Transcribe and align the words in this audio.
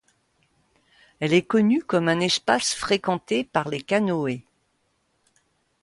Elle 1.19 1.31
est 1.31 1.43
connue 1.43 1.83
comme 1.83 2.07
un 2.09 2.21
espace 2.21 2.73
fréquenté 2.73 3.43
par 3.43 3.69
les 3.69 3.83
canoës. 3.83 4.41